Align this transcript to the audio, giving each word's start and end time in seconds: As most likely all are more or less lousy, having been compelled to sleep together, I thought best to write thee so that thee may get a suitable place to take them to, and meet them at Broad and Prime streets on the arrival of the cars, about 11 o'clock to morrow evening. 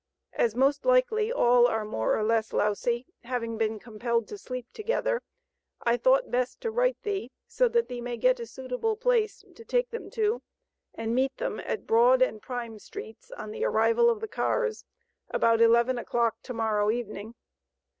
As 0.33 0.55
most 0.55 0.83
likely 0.83 1.31
all 1.31 1.67
are 1.67 1.85
more 1.85 2.17
or 2.17 2.23
less 2.23 2.53
lousy, 2.53 3.05
having 3.23 3.55
been 3.59 3.77
compelled 3.77 4.27
to 4.29 4.37
sleep 4.39 4.65
together, 4.73 5.21
I 5.83 5.95
thought 5.95 6.31
best 6.31 6.59
to 6.61 6.71
write 6.71 6.99
thee 7.03 7.29
so 7.47 7.67
that 7.67 7.87
thee 7.87 8.01
may 8.01 8.17
get 8.17 8.39
a 8.39 8.47
suitable 8.47 8.95
place 8.95 9.43
to 9.53 9.63
take 9.63 9.91
them 9.91 10.09
to, 10.09 10.41
and 10.95 11.13
meet 11.13 11.37
them 11.37 11.59
at 11.59 11.85
Broad 11.85 12.23
and 12.23 12.41
Prime 12.41 12.79
streets 12.79 13.29
on 13.29 13.51
the 13.51 13.63
arrival 13.63 14.09
of 14.09 14.21
the 14.21 14.27
cars, 14.27 14.83
about 15.29 15.61
11 15.61 15.99
o'clock 15.99 16.41
to 16.45 16.53
morrow 16.55 16.89
evening. 16.89 17.35